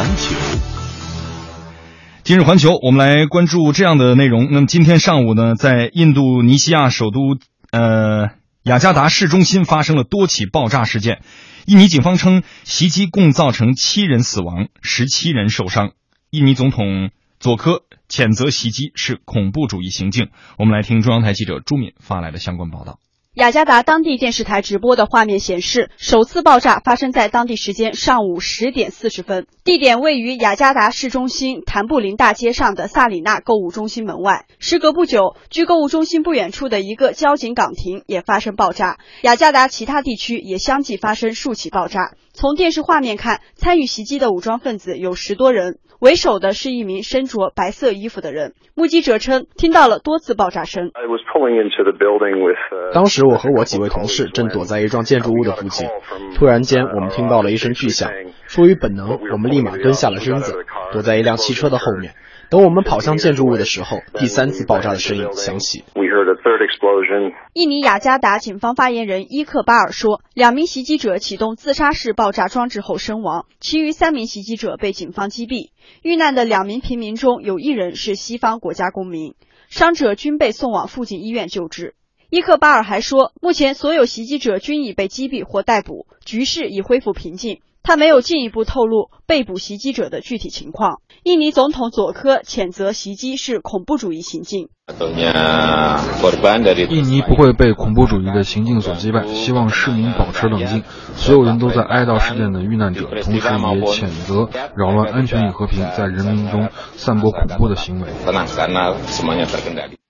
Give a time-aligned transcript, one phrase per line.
[0.00, 0.34] 环球。
[2.22, 4.48] 今日环球，我们来关注这样的内容。
[4.50, 7.36] 那么今天上午呢，在印度尼西亚首都
[7.70, 8.30] 呃
[8.62, 11.20] 雅加达市中心发生了多起爆炸事件。
[11.66, 15.90] 印尼警方称，袭击共造成七人死亡，十七人受伤。
[16.30, 20.30] 印尼总统佐科谴责袭击是恐怖主义行径。
[20.56, 23.00] 我们来听中央台记者朱敏发来的相关报道。
[23.34, 34.46] 雅加达当地电视台直播的画面显示，首次爆炸发生在当地时间上午十点四十分，地点位于雅加达市中心谭布林大街上的萨里纳购物中心门外。
[34.58, 38.98] 时隔不久，距购物中心不远处的一个交警岗亭也发生爆炸。
[39.22, 42.14] 雅加达其他地区也相继发生数起爆炸。
[42.40, 48.54] 从电视画面看，参与袭击的武装分子有十多人，为首的是一名身着白色衣服的人。
[48.74, 50.90] 目击者称，听到了多次爆炸声。
[52.94, 55.86] 当时我和我几位同事正躲在一幢建筑物的附近，
[56.34, 58.10] 突然间我们听到了一声巨响，
[58.46, 62.14] 出于本能，我们立马蹲下了身子，躲在一辆汽车的后面。
[62.50, 65.84] 等我们跑向建筑物的时候，第三次爆炸的声音响起。
[67.52, 75.70] 印尼雅加达警方发言人伊克巴尔说，两名袭击者启动自杀式爆炸装置后身亡，其余三名袭击者被警方击毙。
[76.02, 79.34] 遇难的两名平民中有一人是西方国家公民，
[79.68, 81.94] 伤者均被送往附近医院救治。
[82.30, 87.60] 伊克巴尔还说，目前所有袭击者均已被击毙或逮捕，局势已恢复平静。
[87.82, 91.00] 他没有进一步透露被捕袭击者的具体情况。
[91.24, 94.68] 印尼总统佐科谴责袭击是恐怖主义行径。
[96.88, 100.82] 印尼不会被恐怖主义的行径所击败，希望市民保持冷静。
[101.14, 108.08] 所有人都在哀悼事件的遇难者，同时也谴责扰乱安全与和平，在人民中散播恐怖的行为。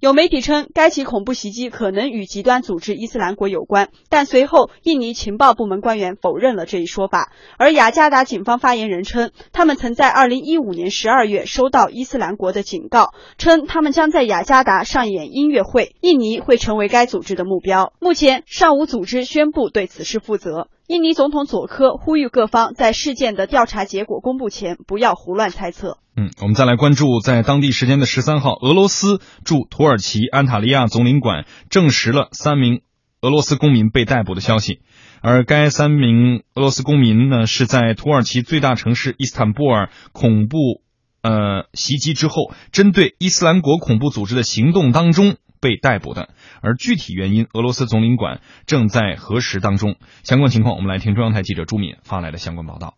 [0.01, 7.33] 有媒体称，该起恐怖袭击可能与极端组织伊斯兰国有关，但随后印尼情报部门官员否认了这一说法。
[7.59, 17.93] 而雅加达警方发言人称，他们曾在2015年12月收到伊斯兰国的警告，称他们将在雅加达上演音乐会，印尼会成为该组织的目标。
[18.01, 20.69] 目前尚无组织宣布对此事负责。
[20.87, 25.99] 印尼总统佐科呼吁各方在事件的调查结果公布前不要胡乱猜测。
[26.17, 32.81] 嗯，我们再来关注，在当地时间的十三号，俄罗斯驻土耳其安塔利亚总领馆证实了三名
[33.21, 34.81] 俄罗斯公民被逮捕的消息，
[35.23, 40.83] 而该三名俄罗斯公民呢是在土耳其最大城市伊斯坦布尔恐怖
[41.23, 45.37] 呃袭击之后，针对伊斯兰国恐怖组织的行动当中。
[45.63, 46.31] 被逮捕的，
[46.63, 49.97] 而具体原因，俄罗斯总领馆正在核实当中。
[50.23, 52.95] 相关情况，我们来听中央台记者朱敏发来的相关报道。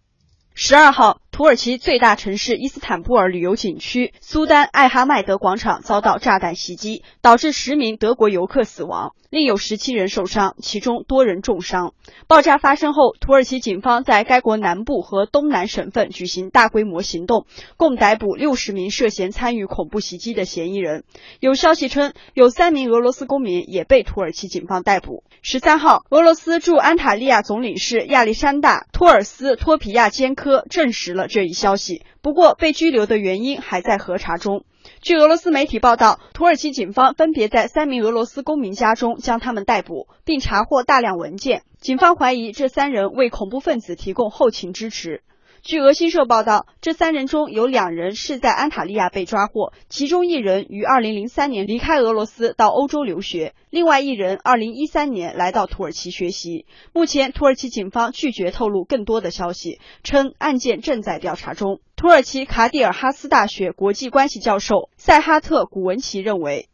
[0.55, 11.95] 十二号，土耳其最大城市伊斯坦布尔旅游景区苏丹艾哈迈德广场遭到炸弹袭击，导致十名德国游客死亡，另有十七人受伤，其中多人重伤。
[12.27, 17.47] 爆炸发生后，土耳其警方在该国南部和东南省份举行大规模行动，
[17.79, 21.05] 共逮捕六十名涉嫌参与恐怖袭击的嫌疑人。
[21.41, 25.25] 有消息称，有三名俄罗斯公民也被土耳其警方逮捕。
[25.41, 34.65] 十三号，俄罗斯驻安塔利亚总领事亚历山大·托尔斯托皮亚坚科证实了这一消息，不过被拘留的原因还在核查中。
[35.01, 41.63] 据俄罗斯媒体报道，土耳其警方分别在三名俄罗斯公民家中将他们逮捕，并查获大量文件。
[41.81, 45.23] 警方怀疑这三人为恐怖分子提供后勤支持。
[45.63, 56.67] 据俄新社报道，这三人中有两人是在安塔利亚被抓获，其中一人于2003年离开俄罗斯到欧洲留学，另外一人2013年来到土耳其学习。
[56.93, 61.79] 目前，土耳其警方拒绝透露更多的消息，称案件正在调查中。
[62.03, 66.67] 土耳其卡迪尔哈斯大学国际关系教授塞哈特古文奇认为，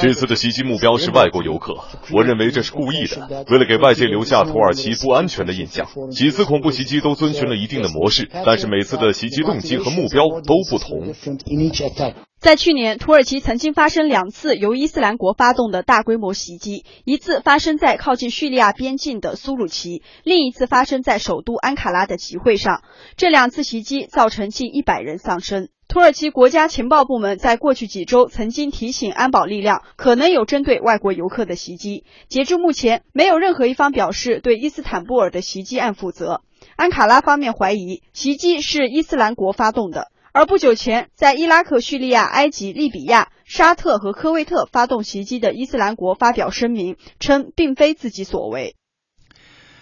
[0.00, 1.74] 这次的袭击目标是外国游客，
[2.14, 5.86] 我认为这是故意的，为了给外界留下土耳其不安全的印象。
[6.10, 11.12] 几次恐怖袭击都遵循了一定的模式，但是每次的袭击动机和目标都不同。
[12.40, 22.82] 在去年，土耳其曾经发生两次由伊斯兰国发动的大规模袭击，一次发生在靠近叙利亚边境的苏鲁奇，另一次发生在首都安卡拉的集会上。
[23.16, 25.68] 这两次袭击造成近一百人丧生。
[25.88, 32.04] 土耳其国家情报部门在过去几周曾经提醒安保力量，可能有针对外国游客的袭击。
[32.28, 36.42] 截至目前，没有任何一方表示对伊斯坦布尔的袭击案负责。
[36.76, 40.12] 安卡拉方面怀疑袭击是伊斯兰国发动的。
[40.38, 48.76] 而不久前，在伊拉克、叙利亚、埃及、利比亚、沙特和科威特发动袭击的伊斯兰国发表声明，称并非自己所为。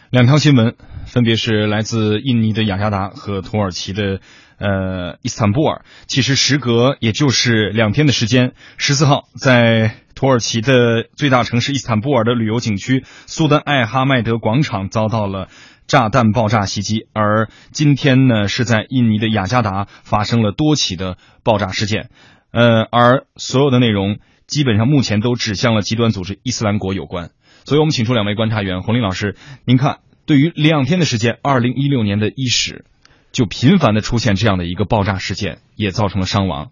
[0.09, 0.75] 两条新闻，
[1.05, 4.21] 分别是来自印尼的雅加达和土耳其的
[4.59, 5.85] 呃伊斯坦布尔。
[6.07, 15.49] 其实时隔也就是两天的时间，十四号在土耳其的最大城市伊斯坦布尔的旅游景区苏丹艾哈迈德广场遭到了
[15.87, 22.09] 炸弹爆炸袭击，而今天呢是在印尼的雅加达发生了多起的爆炸事件，
[22.51, 27.31] 呃，而所有的内容基本上目前都指向了极端组织伊斯兰国有关。
[27.67, 29.37] 所以我们请出两位观察员，洪林老师，
[29.67, 32.87] 您看，对于两天的时间，二零一六年的伊始，
[33.33, 36.71] 就频繁的出现这样的一个爆炸事件，也造成了伤亡，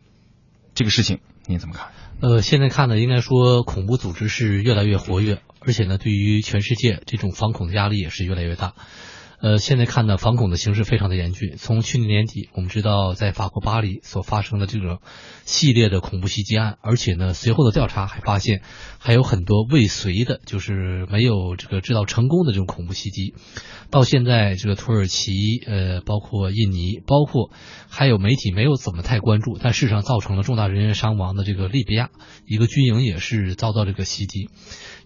[0.74, 1.88] 这个事情您怎么看？
[2.26, 8.72] 呃，现在看呢，应该说恐怖组织是越来越活跃，而且呢，对于全世界这种反恐的压力也是越来越大。
[9.44, 11.56] 呃，现在看呢，反恐的形势非常的严峻。
[11.58, 15.00] 从去年年底，我们知道在法国巴黎所发生的这个
[15.44, 18.62] 系列的恐怖袭击案，而且呢，随后的调查还发现
[18.98, 23.34] 还有很多未遂的，就是没有这个制造成功的这种恐怖袭击。
[23.90, 27.50] 到现在，这个土耳其，呃，包括印尼，包括
[27.90, 32.08] 还有媒体没有怎么太关注，但事实上造成了重大人员伤亡的这个利比亚
[32.46, 34.48] 一个军营也是遭到这个袭击。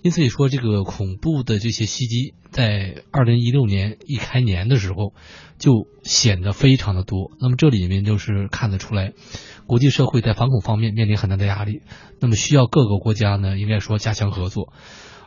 [0.01, 5.13] 因此，也说这个恐怖的这些袭击，在二零一六年一开年的时候，
[5.59, 7.33] 就显得非常的多。
[7.41, 9.13] 那么这里面就是看得出来，
[9.67, 11.83] 国际社会在反恐方面面临很大的压力。
[12.21, 14.73] 那么需要各个国家呢，应该说加强合作。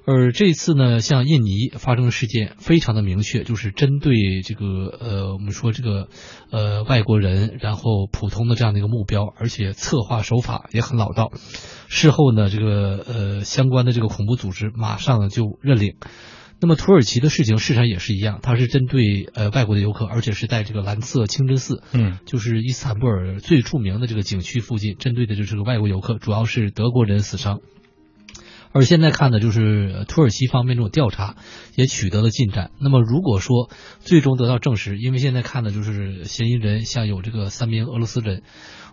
[0.05, 4.65] 而这次呢，像印尼发生的事件非常的明确，就是针对这个
[4.99, 6.09] 呃，我们说这个
[6.51, 11.31] 呃外国人，然后普通的这样的一个目标，而且策划手法也很老道。
[11.87, 15.95] 事后呢，这个呃相关的这个恐怖组织马上就认领。
[16.59, 27.61] 那么土耳其的事情，事实上也是一样，它是针对呃外国的游客，而且是在这个蓝色清真寺，嗯，就是伊斯坦布尔最著名的这个景区附近，针对的就是个外国游客，主要是德国人死伤。
[28.73, 31.35] 而现在看的就是土耳其方面这种调查
[31.75, 32.71] 也取得了进展。
[32.79, 33.69] 那么如果说
[33.99, 38.43] 最终得到证实，因为现在看的就是嫌疑人像有这个三名俄罗斯人。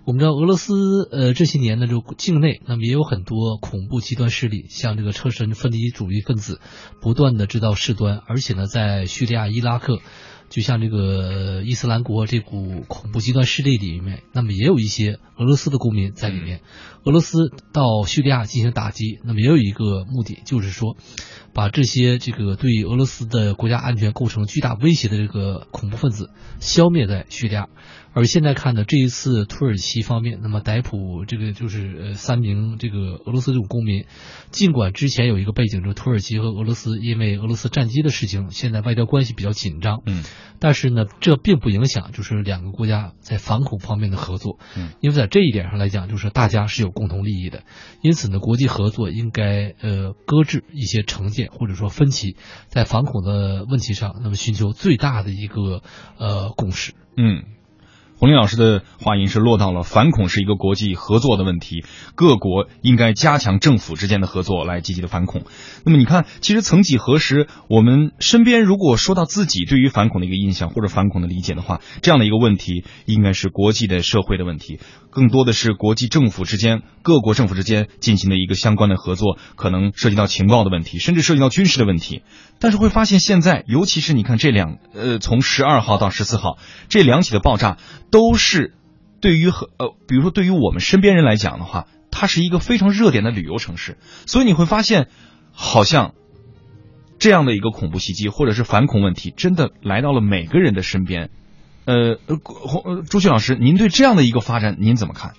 [0.04, 0.72] 我们知道俄罗斯
[1.12, 6.60] 呃这些年呢就境内那么也有很多恐怖极端势力，像这个车臣分离主义分子
[7.02, 10.00] 不断的制造事端，而且呢在叙利亚、伊拉克。
[10.48, 16.60] 就像这个伊斯兰国这股恐怖极端势力里面，那么也有一些俄罗斯的公民在里面。
[17.04, 20.96] 俄罗斯到叙利亚进行打击，那么也有一个目的，就是说
[21.54, 26.30] 把这些这个对俄罗斯的国家安全构成巨大威胁的这个恐怖分子
[26.60, 27.68] 消灭在叙利亚。
[28.14, 34.06] 而现在看呢这一次土耳其方面，那么逮捕这个就是呃三名这个俄罗斯这种公民，
[34.50, 40.24] 尽管之前有一个背景，就是土耳其和俄罗斯因为俄罗斯战机的事情，现在外交关系比较紧张，嗯，
[40.58, 47.62] 但是呢，这并不影响就是两个国家在反恐方面的合作，嗯，因为在这一点上来讲，就是大家是有共同利益的，
[48.02, 52.36] 因此呢，国际合作应该呃搁置一些成见或者说分歧，
[52.66, 55.82] 在反恐的问题上，那么寻求最大的一个
[56.18, 57.57] 呃共识，嗯。
[58.18, 61.84] 洪林老师的话音是落到了反恐是一个国际合作的问题，
[62.16, 65.44] 各国应该加强政府之间的合作来积极的反恐。
[65.84, 74.80] 那么你看，其实曾几何时，我们身边如果说到自己对于反恐的一个印象或者反恐的理解的话，这样的一个问题应该是国际的社会的问题，
[75.10, 82.22] 更多的是国际政府之间、各国政府之间进行的一个相关的合作，可能涉及到情报的问题，甚至涉及到军事的问题。
[82.58, 87.76] 但是会发现现在，尤其是你看这两呃，从十二号到十四号这两起的爆炸。
[88.10, 88.74] 都是
[89.20, 93.96] 对于和呃，比如说对于我们身边人来讲的话，它是一个非常热点的旅游城市，
[94.26, 95.08] 所以你会发现，
[95.52, 96.14] 好像
[97.18, 101.30] 这样的一个恐怖袭击或者是反恐问题，真的来到了每个人的身边。
[101.84, 105.32] 呃，呃，朱旭老师，您对这样的一个发展您怎么看？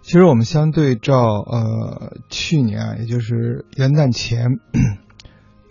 [0.00, 4.58] 其实我们相对照呃去年啊，也就是元旦前，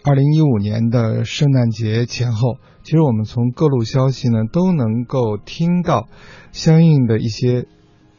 [0.08, 2.60] 二零一五年的圣诞节前后。
[2.82, 6.08] 其实我们从各路消息呢都能够听到，
[6.54, 7.66] 相应的一些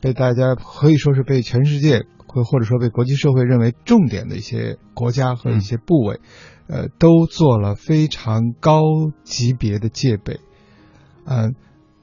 [0.03, 6.21] 被大家可以说是被全世界或或者说被国际社会认为重点的一些国家和一些部位，
[6.67, 8.83] 呃，都做了非常高
[9.25, 10.41] 级别的戒备。
[11.25, 11.55] 嗯，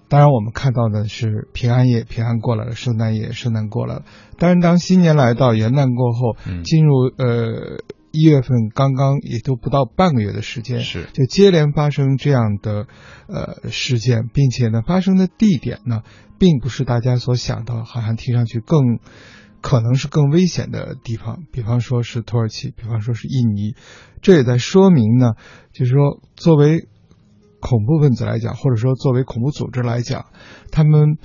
[0.10, 4.01] 当然我们看到的是平安夜，平安过来了；圣诞夜，圣诞过来了。
[4.39, 7.84] 但是当新年来到，元旦过后，进入呃。
[8.15, 12.88] 一月份刚刚也都不到半个月的时间，是就接连发生这样的
[13.27, 16.01] 呃事件，并且呢，发生的地点呢，
[16.39, 19.00] 并不是大家所想到，好像听上去更
[19.62, 23.75] 可能是更危险的地方，比方说是土耳其，比方说是印尼，
[24.22, 25.34] 这也在说明呢，
[25.74, 26.88] 就是说作为
[27.60, 30.27] 恐怖分子来讲，或者说作为恐怖组织来讲，
[30.72, 31.17] 他们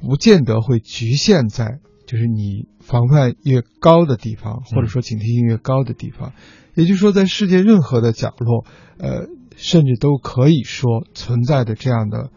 [0.00, 1.78] 不见得会局限在。
[2.12, 6.34] 就是你防范越高的地方，或者说警惕性越高的地方，
[6.74, 8.66] 也就是说，在世界任何的角落，
[8.98, 12.30] 呃，甚至都可以说存在的这样的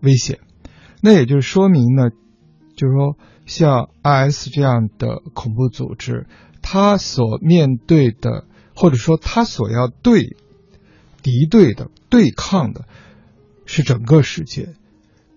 [0.00, 0.38] 危险。
[1.02, 2.08] 那也就是说明呢，
[2.76, 6.26] 就是说像 IS 这样的恐怖组织，
[6.62, 10.34] 它所面对的，或者说它所要对
[11.22, 12.86] 敌对的、对抗的，
[13.66, 14.72] 是整个世界。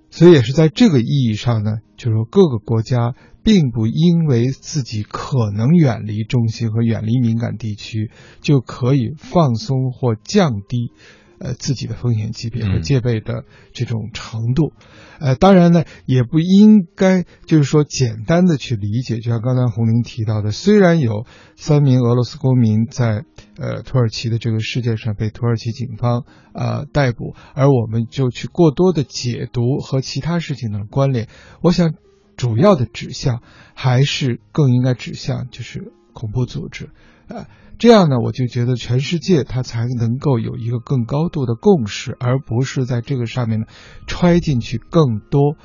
[0.10, 8.12] 所以也是在这个意义上呢，就是说各个国家并不因为自己可能远离中心和远离敏感地区，
[8.42, 10.92] 就可以放松或降低。
[11.40, 14.74] 呃，自己的风险级别和戒备的这种程度，
[15.20, 23.24] 呃，当然呢，也不应该就是说简单的去理解，就像刚才红玲提到的，虽然有三名俄罗斯公民在
[23.58, 31.28] 呃土耳其的这个事件上被土耳其警方呃逮捕，而我们就去过多的解读和其他事情的关联，
[31.62, 31.94] 我想
[32.36, 33.42] 主要的指向
[33.74, 36.90] 还是更应该指向就是恐怖组织，
[37.28, 37.46] 呃。
[37.80, 43.68] 这样呢，我就觉得全世界它才能够有一个更高度的共识，而不是在这个上面呢
[44.08, 45.56] 揣进去更多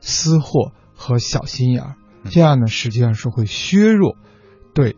[0.00, 1.94] 私货和小心眼儿。
[2.24, 4.16] 这样呢，实际上是会削弱
[4.74, 4.96] 对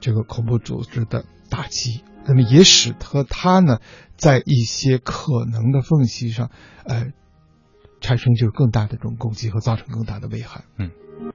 [0.00, 1.24] 这个恐怖组织的
[1.56, 3.78] 打击，那么也使得他呢
[4.16, 6.50] 在一些可能的缝隙上，
[6.84, 7.12] 呃，
[8.00, 10.64] 产生就是更大的这种攻击和造成更大的危害。
[10.78, 10.90] 嗯。